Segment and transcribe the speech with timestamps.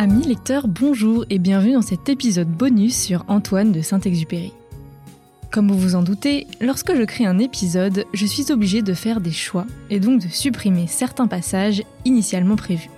[0.00, 4.54] Amis lecteurs, bonjour et bienvenue dans cet épisode bonus sur Antoine de Saint-Exupéry.
[5.52, 9.20] Comme vous vous en doutez, lorsque je crée un épisode, je suis obligée de faire
[9.20, 12.88] des choix et donc de supprimer certains passages initialement prévus.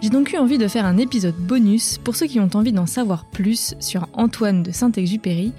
[0.00, 2.86] J'ai donc eu envie de faire un épisode bonus pour ceux qui ont envie d'en
[2.86, 5.52] savoir plus sur Antoine de Saint-Exupéry,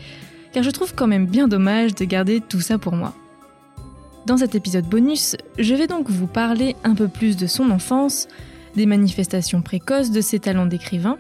[0.53, 3.13] car je trouve quand même bien dommage de garder tout ça pour moi.
[4.27, 8.29] Dans cet épisode bonus, je vais donc vous parler un peu plus de son enfance,
[8.75, 11.17] des manifestations précoces de ses talents d'écrivain,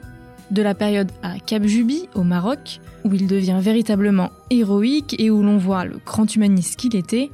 [0.51, 5.41] de la période à Cap Juby, au Maroc, où il devient véritablement héroïque et où
[5.41, 7.31] l'on voit le grand humaniste qu'il était.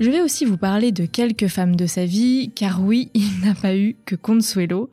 [0.00, 3.54] Je vais aussi vous parler de quelques femmes de sa vie, car oui, il n'a
[3.54, 4.90] pas eu que Consuelo.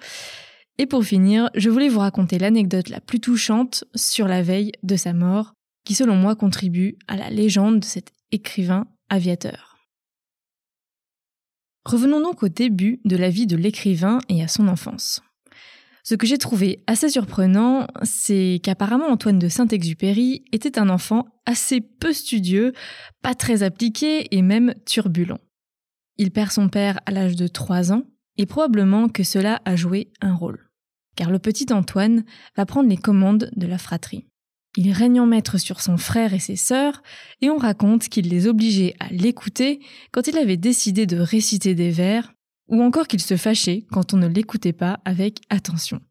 [0.77, 4.95] Et pour finir, je voulais vous raconter l'anecdote la plus touchante sur la veille de
[4.95, 5.53] sa mort,
[5.85, 9.72] qui selon moi contribue à la légende de cet écrivain aviateur.
[11.85, 15.21] Revenons donc au début de la vie de l'écrivain et à son enfance.
[16.05, 21.79] Ce que j'ai trouvé assez surprenant, c'est qu'apparemment Antoine de Saint-Exupéry était un enfant assez
[21.79, 22.73] peu studieux,
[23.21, 25.39] pas très appliqué et même turbulent.
[26.17, 28.03] Il perd son père à l'âge de 3 ans,
[28.37, 30.69] et probablement que cela a joué un rôle.
[31.15, 32.23] Car le petit Antoine
[32.57, 34.27] va prendre les commandes de la fratrie.
[34.75, 37.03] Il règne en maître sur son frère et ses sœurs,
[37.41, 39.79] et on raconte qu'il les obligeait à l'écouter
[40.11, 42.33] quand il avait décidé de réciter des vers,
[42.67, 46.01] ou encore qu'il se fâchait quand on ne l'écoutait pas avec attention.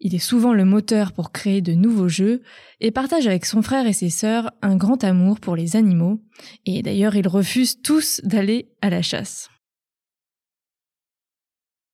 [0.00, 2.42] Il est souvent le moteur pour créer de nouveaux jeux
[2.80, 6.22] et partage avec son frère et ses sœurs un grand amour pour les animaux,
[6.66, 9.48] et d'ailleurs ils refusent tous d'aller à la chasse.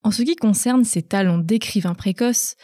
[0.03, 2.57] En ce qui concerne ses talents d'écrivain précoce,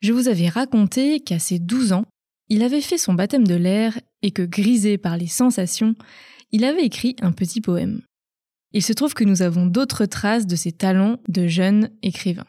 [0.00, 2.06] je vous avais raconté qu'à ses 12 ans,
[2.48, 5.94] il avait fait son baptême de l'air et que, grisé par les sensations,
[6.50, 8.02] il avait écrit un petit poème.
[8.72, 12.46] Il se trouve que nous avons d'autres traces de ses talents de jeune écrivain.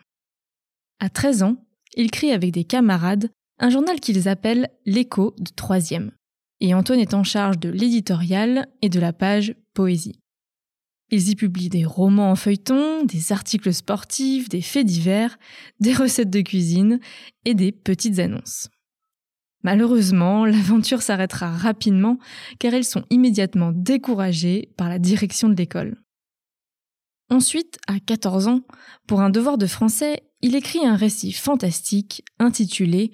[1.00, 1.56] À 13 ans,
[1.96, 6.12] il crée avec des camarades un journal qu'ils appellent l'écho de troisième.
[6.62, 10.20] Et Antoine est en charge de l'éditorial et de la page poésie.
[11.12, 15.40] Ils y publient des romans en feuilleton, des articles sportifs, des faits divers,
[15.80, 17.00] des recettes de cuisine
[17.46, 18.70] et des petites annonces.
[19.64, 22.18] Malheureusement, l'aventure s'arrêtera rapidement
[22.60, 25.98] car elles sont immédiatement découragées par la direction de l'école.
[27.30, 28.62] Ensuite, à 14 ans,
[29.08, 33.12] pour un devoir de français, il écrit un récit fantastique intitulé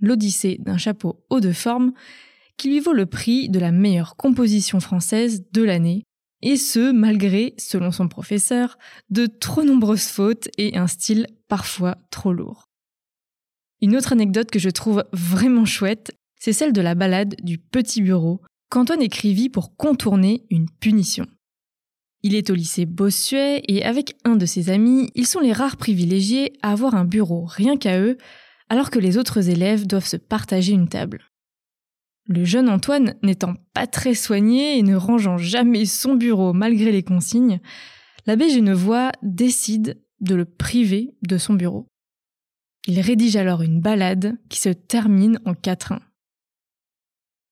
[0.00, 1.92] L'Odyssée d'un chapeau haut de forme
[2.56, 6.04] qui lui vaut le prix de la meilleure composition française de l'année,
[6.42, 8.78] et ce malgré, selon son professeur,
[9.10, 12.67] de trop nombreuses fautes et un style parfois trop lourd.
[13.80, 18.02] Une autre anecdote que je trouve vraiment chouette, c'est celle de la balade du petit
[18.02, 18.40] bureau
[18.70, 21.26] qu'Antoine écrivit pour contourner une punition.
[22.22, 25.76] Il est au lycée Bossuet et avec un de ses amis, ils sont les rares
[25.76, 28.18] privilégiés à avoir un bureau rien qu'à eux,
[28.68, 31.22] alors que les autres élèves doivent se partager une table.
[32.26, 37.04] Le jeune Antoine, n'étant pas très soigné et ne rangeant jamais son bureau malgré les
[37.04, 37.60] consignes,
[38.26, 41.86] l'abbé Genevois décide de le priver de son bureau.
[42.88, 46.00] Il rédige alors une ballade qui se termine en quatrain.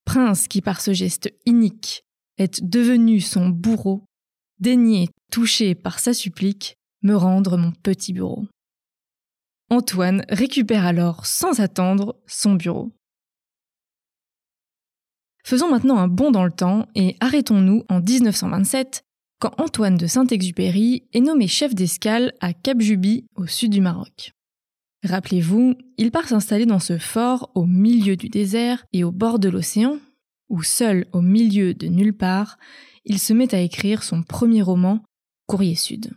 [0.06, 2.04] Prince qui par ce geste inique
[2.38, 4.02] est devenu son bourreau,
[4.60, 8.46] daigné, touché par sa supplique, me rendre mon petit bureau.
[9.68, 12.92] Antoine récupère alors sans attendre son bureau.
[15.44, 19.02] Faisons maintenant un bond dans le temps et arrêtons-nous en 1927
[19.38, 24.32] quand Antoine de Saint-Exupéry est nommé chef d'escale à Cap Juby au sud du Maroc.
[25.06, 29.48] Rappelez-vous, il part s'installer dans ce fort au milieu du désert et au bord de
[29.48, 29.98] l'océan,
[30.48, 32.58] où seul au milieu de nulle part,
[33.04, 35.04] il se met à écrire son premier roman,
[35.46, 36.10] Courrier Sud.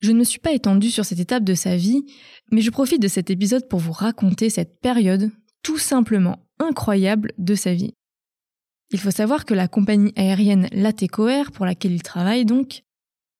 [0.00, 2.04] Je ne me suis pas étendue sur cette étape de sa vie,
[2.52, 5.30] mais je profite de cet épisode pour vous raconter cette période
[5.62, 7.94] tout simplement incroyable de sa vie.
[8.92, 12.82] Il faut savoir que la compagnie aérienne Latécoère, pour laquelle il travaille donc,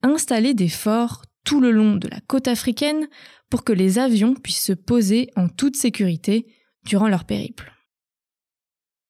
[0.02, 3.08] a installé des forts tout le long de la côte africaine
[3.48, 6.46] pour que les avions puissent se poser en toute sécurité
[6.84, 7.72] durant leur périple.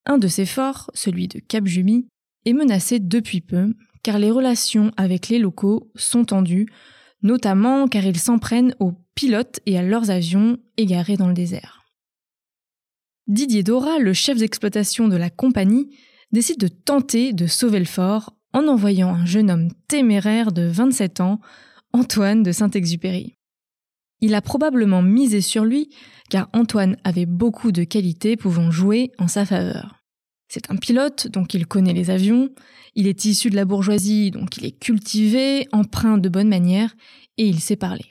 [0.07, 2.09] Un de ces forts, celui de Cap Juby,
[2.47, 6.67] est menacé depuis peu car les relations avec les locaux sont tendues,
[7.23, 11.85] notamment car ils s'en prennent aux pilotes et à leurs avions égarés dans le désert.
[13.27, 15.95] Didier Dora, le chef d'exploitation de la compagnie,
[16.33, 21.21] décide de tenter de sauver le fort en envoyant un jeune homme téméraire de 27
[21.21, 21.41] ans,
[21.93, 23.35] Antoine de Saint-Exupéry.
[24.21, 25.91] Il a probablement misé sur lui,
[26.29, 30.01] car Antoine avait beaucoup de qualités pouvant jouer en sa faveur.
[30.49, 32.51] C'est un pilote, donc il connaît les avions,
[32.95, 36.95] il est issu de la bourgeoisie, donc il est cultivé, empreint de bonne manière,
[37.39, 38.07] et il sait parler.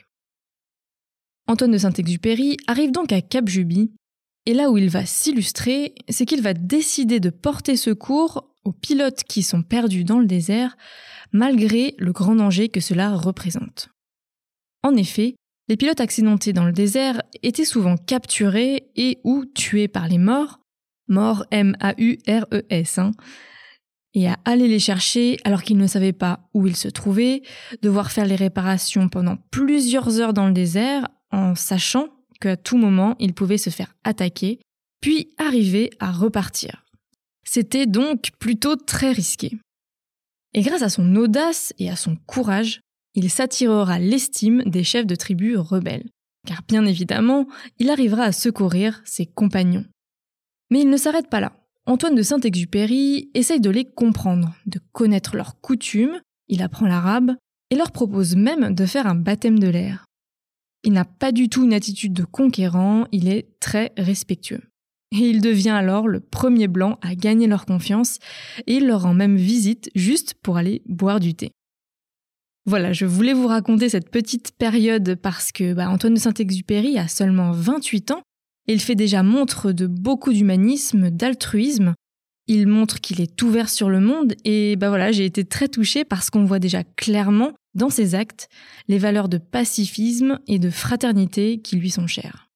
[1.46, 3.92] Antoine de Saint-Exupéry arrive donc à Cap Juby,
[4.44, 9.24] et là où il va s'illustrer, c'est qu'il va décider de porter secours aux pilotes
[9.24, 10.76] qui sont perdus dans le désert,
[11.32, 13.88] malgré le grand danger que cela représente.
[14.82, 15.34] En effet,
[15.68, 20.58] les pilotes accidentés dans le désert étaient souvent capturés et ou tués par les morts,
[21.08, 23.12] morts M-A-U-R-E-S, hein,
[24.14, 27.42] et à aller les chercher alors qu'ils ne savaient pas où ils se trouvaient,
[27.82, 32.08] devoir faire les réparations pendant plusieurs heures dans le désert en sachant
[32.40, 34.58] qu'à tout moment ils pouvaient se faire attaquer,
[35.00, 36.84] puis arriver à repartir.
[37.44, 39.52] C'était donc plutôt très risqué.
[40.54, 42.80] Et grâce à son audace et à son courage,
[43.14, 46.08] il s'attirera l'estime des chefs de tribus rebelles,
[46.46, 47.46] car bien évidemment,
[47.78, 49.84] il arrivera à secourir ses compagnons.
[50.70, 51.52] Mais il ne s'arrête pas là.
[51.86, 57.34] Antoine de Saint-Exupéry essaye de les comprendre, de connaître leurs coutumes, il apprend l'arabe,
[57.70, 60.04] et leur propose même de faire un baptême de l'air.
[60.82, 64.62] Il n'a pas du tout une attitude de conquérant, il est très respectueux.
[65.12, 68.18] Et il devient alors le premier blanc à gagner leur confiance,
[68.66, 71.50] et il leur rend même visite juste pour aller boire du thé.
[72.66, 77.08] Voilà, je voulais vous raconter cette petite période parce que bah, Antoine de Saint-Exupéry a
[77.08, 78.22] seulement 28 ans
[78.68, 81.94] et il fait déjà montre de beaucoup d'humanisme, d'altruisme.
[82.46, 86.04] Il montre qu'il est ouvert sur le monde et bah voilà, j'ai été très touchée
[86.04, 88.48] parce qu'on voit déjà clairement dans ses actes
[88.88, 92.49] les valeurs de pacifisme et de fraternité qui lui sont chères.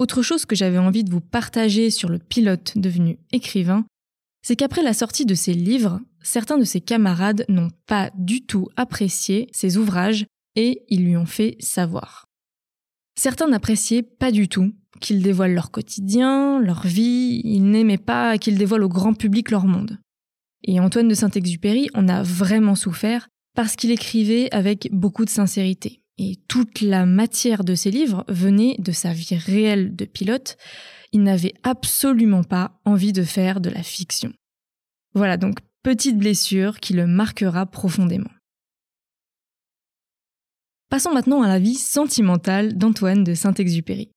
[0.00, 3.84] Autre chose que j'avais envie de vous partager sur le pilote devenu écrivain,
[4.42, 8.66] c'est qu'après la sortie de ses livres, certains de ses camarades n'ont pas du tout
[8.76, 10.24] apprécié ses ouvrages
[10.56, 12.24] et ils lui ont fait savoir.
[13.14, 18.56] Certains n'appréciaient pas du tout qu'ils dévoilent leur quotidien, leur vie, ils n'aimaient pas qu'ils
[18.56, 19.98] dévoilent au grand public leur monde.
[20.64, 26.00] Et Antoine de Saint-Exupéry en a vraiment souffert parce qu'il écrivait avec beaucoup de sincérité.
[26.22, 30.58] Et toute la matière de ses livres venait de sa vie réelle de pilote.
[31.12, 34.30] Il n'avait absolument pas envie de faire de la fiction.
[35.14, 38.28] Voilà donc petite blessure qui le marquera profondément.
[40.90, 44.10] Passons maintenant à la vie sentimentale d'Antoine de Saint-Exupéry.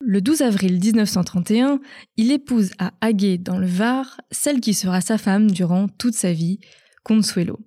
[0.00, 1.80] Le 12 avril 1931,
[2.16, 6.32] il épouse à Haguet dans le Var celle qui sera sa femme durant toute sa
[6.32, 6.60] vie,
[7.02, 7.58] Consuelo.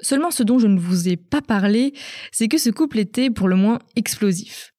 [0.00, 1.94] Seulement ce dont je ne vous ai pas parlé,
[2.32, 4.72] c'est que ce couple était pour le moins explosif.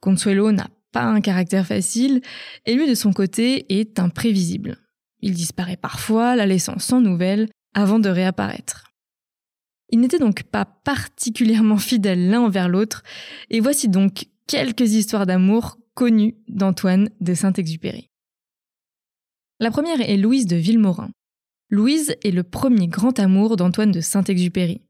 [0.00, 2.20] Consuelo n'a pas un caractère facile,
[2.66, 4.78] et lui de son côté est imprévisible.
[5.20, 8.90] Il disparaît parfois, la laissant sans nouvelles, avant de réapparaître.
[9.90, 13.02] Ils n'étaient donc pas particulièrement fidèles l'un envers l'autre,
[13.50, 18.08] et voici donc quelques histoires d'amour connues d'Antoine de Saint-Exupéry.
[19.58, 21.10] La première est Louise de Villemorin.
[21.70, 24.82] Louise est le premier grand amour d'Antoine de Saint-Exupéry.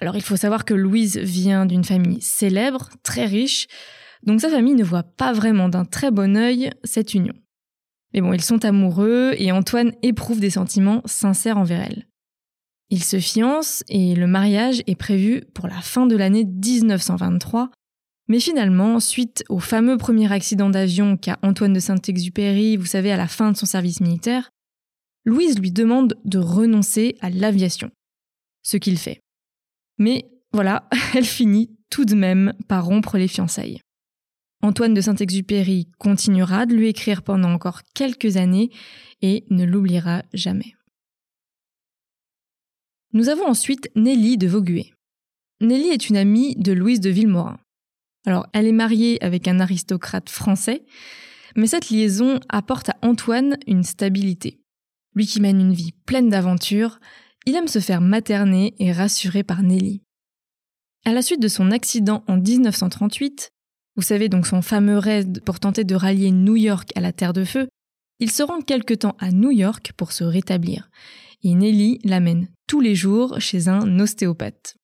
[0.00, 3.66] Alors il faut savoir que Louise vient d'une famille célèbre, très riche,
[4.22, 7.34] donc sa famille ne voit pas vraiment d'un très bon œil cette union.
[8.12, 12.06] Mais bon, ils sont amoureux et Antoine éprouve des sentiments sincères envers elle.
[12.90, 17.70] Ils se fiancent et le mariage est prévu pour la fin de l'année 1923.
[18.28, 23.16] Mais finalement, suite au fameux premier accident d'avion qu'a Antoine de Saint-Exupéry, vous savez, à
[23.16, 24.50] la fin de son service militaire,
[25.24, 27.90] Louise lui demande de renoncer à l'aviation.
[28.62, 29.20] Ce qu'il fait.
[29.98, 33.80] Mais voilà, elle finit tout de même par rompre les fiançailles.
[34.62, 38.70] Antoine de Saint-Exupéry continuera de lui écrire pendant encore quelques années
[39.20, 40.74] et ne l'oubliera jamais.
[43.12, 44.92] Nous avons ensuite Nelly de Vauguet.
[45.60, 47.58] Nelly est une amie de Louise de Villemorin.
[48.26, 50.82] Alors, elle est mariée avec un aristocrate français,
[51.56, 54.63] mais cette liaison apporte à Antoine une stabilité.
[55.14, 56.98] Lui qui mène une vie pleine d'aventures,
[57.46, 60.02] il aime se faire materner et rassurer par Nelly.
[61.04, 63.50] À la suite de son accident en 1938,
[63.96, 67.32] vous savez donc son fameux raid pour tenter de rallier New York à la Terre
[67.32, 67.68] de Feu,
[68.20, 70.88] il se rend quelque temps à New York pour se rétablir,
[71.42, 74.76] et Nelly l'amène tous les jours chez un ostéopathe.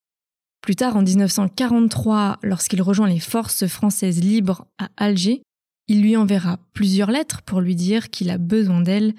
[0.60, 5.42] Plus tard, en 1943, lorsqu'il rejoint les forces françaises libres à Alger,
[5.90, 9.12] il lui enverra plusieurs lettres pour lui dire qu'il a besoin d'elle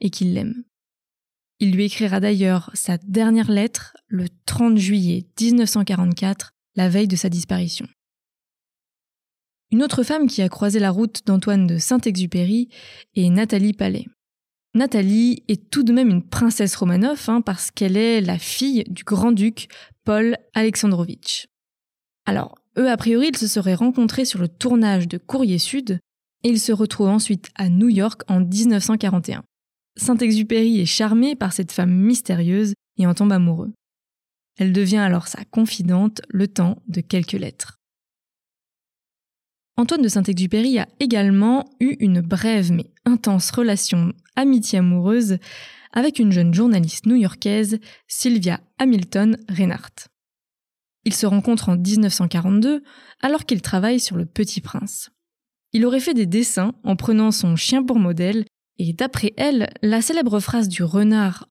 [0.00, 0.62] et qu'il l'aime.
[1.58, 7.30] Il lui écrira d'ailleurs sa dernière lettre le 30 juillet 1944, la veille de sa
[7.30, 7.88] disparition.
[9.70, 12.68] Une autre femme qui a croisé la route d'Antoine de Saint-Exupéry
[13.16, 14.04] est Nathalie Palais.
[14.74, 19.02] Nathalie est tout de même une princesse Romanov hein, parce qu'elle est la fille du
[19.02, 19.68] grand-duc
[20.04, 21.46] Paul Alexandrovitch.
[22.26, 26.00] Alors, eux, a priori, ils se seraient rencontrés sur le tournage de Courrier Sud
[26.44, 29.42] ils se retrouvent ensuite à New York en 1941.
[29.96, 33.72] Saint-Exupéry est charmé par cette femme mystérieuse et en tombe amoureux.
[34.56, 37.78] Elle devient alors sa confidente le temps de quelques lettres.
[39.76, 45.38] Antoine de Saint-Exupéry a également eu une brève mais intense relation amitié amoureuse
[45.92, 47.78] avec une jeune journaliste new-yorkaise,
[48.08, 50.08] Sylvia Hamilton Reinhardt.
[51.04, 52.82] Ils se rencontrent en 1942
[53.22, 55.10] alors qu'il travaille sur Le Petit Prince.
[55.72, 58.44] Il aurait fait des dessins en prenant son chien pour modèle
[58.78, 61.48] et d'après elle, la célèbre phrase du renard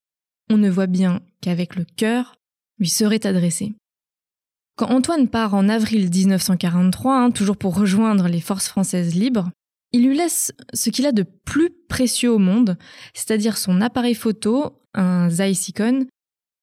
[0.50, 2.36] On ne voit bien qu'avec le cœur
[2.80, 3.74] lui serait adressée.
[4.76, 9.50] Quand Antoine part en avril 1943, hein, toujours pour rejoindre les forces françaises libres,
[9.92, 12.78] il lui laisse ce qu'il a de plus précieux au monde,
[13.14, 15.72] c'est-à-dire son appareil photo, un Zeiss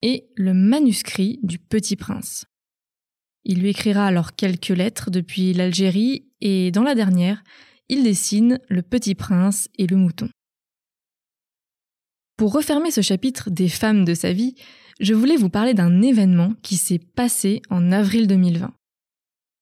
[0.03, 2.45] et le manuscrit du Petit Prince.
[3.45, 7.43] Il lui écrira alors quelques lettres depuis l'Algérie et dans la dernière,
[7.89, 10.29] il dessine le Petit Prince et le mouton.
[12.37, 14.55] Pour refermer ce chapitre des femmes de sa vie,
[15.01, 18.73] je voulais vous parler d'un événement qui s'est passé en avril 2020.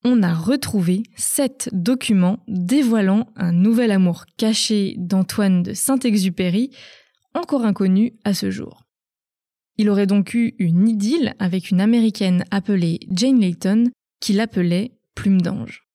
[0.05, 6.71] On a retrouvé sept documents dévoilant un nouvel amour caché d'Antoine de Saint-Exupéry,
[7.35, 8.83] encore inconnu à ce jour.
[9.79, 15.41] Il aurait donc eu une idylle avec une américaine appelée Jane Layton, qui l'appelait Plume
[15.41, 15.87] d'ange.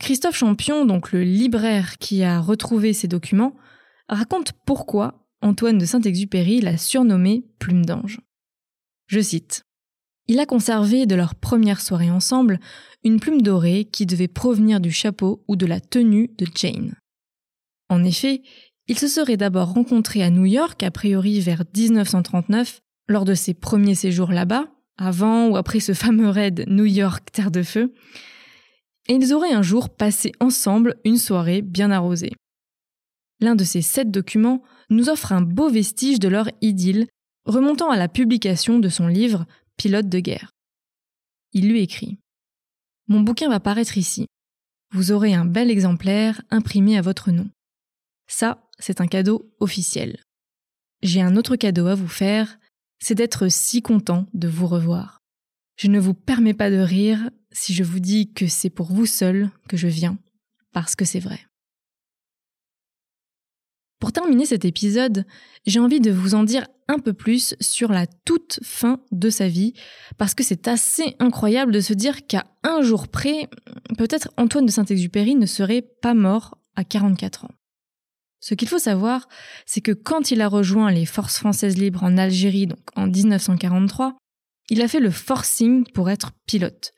[0.00, 3.54] Christophe Champion, donc le libraire qui a retrouvé ces documents,
[4.08, 8.20] raconte pourquoi Antoine de Saint-Exupéry l'a surnommé Plume d'ange.
[9.06, 9.64] Je cite.
[10.26, 12.58] Il a conservé de leur première soirée ensemble
[13.04, 16.94] une plume dorée qui devait provenir du chapeau ou de la tenue de Jane.
[17.90, 18.42] En effet,
[18.88, 23.54] ils se seraient d'abord rencontrés à New York, a priori vers 1939, lors de ses
[23.54, 27.92] premiers séjours là-bas, avant ou après ce fameux raid New York Terre de Feu,
[29.08, 32.32] et ils auraient un jour passé ensemble une soirée bien arrosée.
[33.40, 37.06] L'un de ces sept documents nous offre un beau vestige de leur idylle
[37.44, 39.46] remontant à la publication de son livre
[39.76, 40.52] Pilote de guerre.
[41.52, 42.18] Il lui écrit
[43.08, 44.26] Mon bouquin va paraître ici.
[44.92, 47.48] Vous aurez un bel exemplaire imprimé à votre nom.
[48.26, 50.20] Ça, c'est un cadeau officiel.
[51.02, 52.58] J'ai un autre cadeau à vous faire,
[53.04, 55.20] c'est d'être si content de vous revoir.
[55.76, 59.04] Je ne vous permets pas de rire si je vous dis que c'est pour vous
[59.04, 60.16] seul que je viens,
[60.72, 61.38] parce que c'est vrai.
[64.00, 65.26] Pour terminer cet épisode,
[65.66, 69.48] j'ai envie de vous en dire un peu plus sur la toute fin de sa
[69.48, 69.74] vie,
[70.16, 73.50] parce que c'est assez incroyable de se dire qu'à un jour près,
[73.98, 77.54] peut-être Antoine de Saint-Exupéry ne serait pas mort à 44 ans.
[78.44, 79.28] Ce qu'il faut savoir,
[79.64, 84.18] c'est que quand il a rejoint les forces françaises libres en Algérie, donc en 1943,
[84.68, 86.92] il a fait le forcing pour être pilote.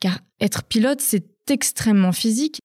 [0.00, 2.58] Car être pilote, c'est extrêmement physique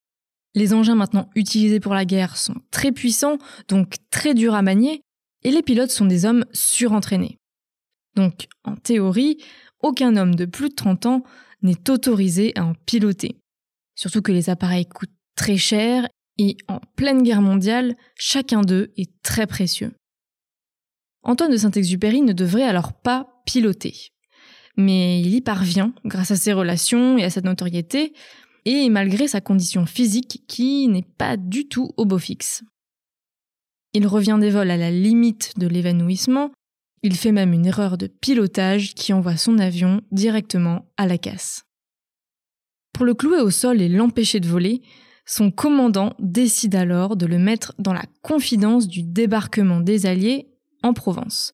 [0.55, 3.37] les engins maintenant utilisés pour la guerre sont très puissants,
[3.67, 5.01] donc très durs à manier,
[5.43, 7.37] et les pilotes sont des hommes surentraînés.
[8.15, 9.37] Donc, en théorie,
[9.81, 11.23] aucun homme de plus de 30 ans
[11.61, 13.37] n'est autorisé à en piloter.
[13.95, 16.07] Surtout que les appareils coûtent très cher
[16.39, 19.91] et en pleine guerre mondiale, chacun d'eux est très précieux.
[21.21, 24.13] Antoine de Saint-Exupéry ne devrait alors pas piloter.
[24.77, 28.13] Mais il y parvient grâce à ses relations et à sa notoriété,
[28.63, 32.63] et malgré sa condition physique qui n'est pas du tout au beau fixe.
[33.93, 36.51] Il revient des vols à la limite de l'évanouissement,
[37.03, 41.63] il fait même une erreur de pilotage qui envoie son avion directement à la casse.
[42.93, 44.81] Pour le clouer au sol et l'empêcher de voler,
[45.29, 50.47] son commandant décide alors de le mettre dans la confidence du débarquement des Alliés
[50.81, 51.53] en Provence.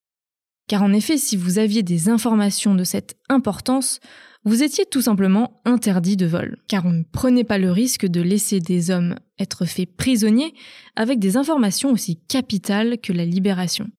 [0.70, 4.00] Car en effet, si vous aviez des informations de cette importance,
[4.46, 8.22] vous étiez tout simplement interdit de vol, car on ne prenait pas le risque de
[8.22, 10.54] laisser des hommes être faits prisonniers
[10.96, 13.90] avec des informations aussi capitales que la libération.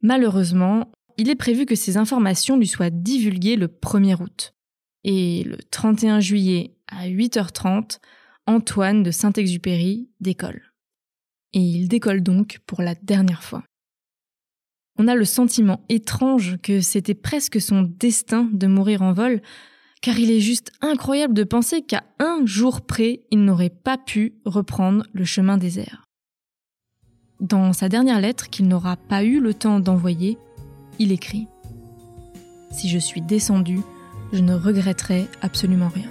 [0.00, 4.54] Malheureusement, il est prévu que ces informations lui soient divulguées le 1er août.
[5.02, 7.98] Et le 31 juillet à 8h30,
[8.46, 10.72] Antoine de Saint-Exupéry décolle.
[11.54, 13.64] Et il décolle donc pour la dernière fois.
[14.98, 19.40] On a le sentiment étrange que c'était presque son destin de mourir en vol,
[20.02, 24.34] car il est juste incroyable de penser qu'à un jour près, il n'aurait pas pu
[24.44, 26.04] reprendre le chemin des airs.
[27.40, 30.38] Dans sa dernière lettre qu'il n'aura pas eu le temps d'envoyer,
[30.98, 31.48] il écrit⁇
[32.74, 33.80] Si je suis descendu,
[34.32, 36.10] je ne regretterai absolument rien.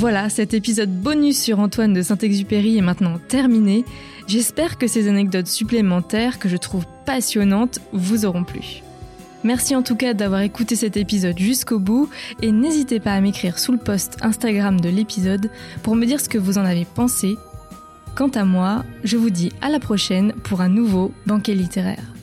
[0.00, 3.84] Voilà, cet épisode bonus sur Antoine de Saint-Exupéry est maintenant terminé.
[4.26, 8.82] J'espère que ces anecdotes supplémentaires que je trouve passionnantes vous auront plu.
[9.44, 12.08] Merci en tout cas d'avoir écouté cet épisode jusqu'au bout
[12.40, 15.50] et n'hésitez pas à m'écrire sous le post Instagram de l'épisode
[15.82, 17.36] pour me dire ce que vous en avez pensé.
[18.14, 22.19] Quant à moi, je vous dis à la prochaine pour un nouveau banquet littéraire.